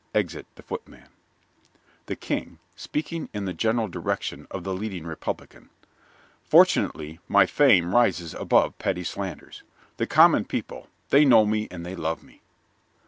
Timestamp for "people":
10.45-10.87